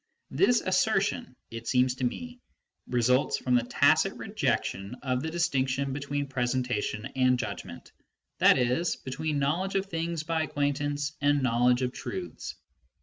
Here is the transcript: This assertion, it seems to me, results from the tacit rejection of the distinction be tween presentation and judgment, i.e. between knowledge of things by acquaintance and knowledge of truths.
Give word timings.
This 0.31 0.61
assertion, 0.61 1.35
it 1.51 1.67
seems 1.67 1.93
to 1.97 2.03
me, 2.03 2.39
results 2.87 3.37
from 3.37 3.53
the 3.53 3.61
tacit 3.61 4.13
rejection 4.15 4.95
of 5.03 5.21
the 5.21 5.29
distinction 5.29 5.93
be 5.93 5.99
tween 5.99 6.25
presentation 6.25 7.05
and 7.15 7.37
judgment, 7.37 7.91
i.e. 8.41 8.83
between 9.05 9.37
knowledge 9.37 9.75
of 9.75 9.85
things 9.85 10.23
by 10.23 10.41
acquaintance 10.41 11.13
and 11.21 11.43
knowledge 11.43 11.83
of 11.83 11.91
truths. 11.93 12.55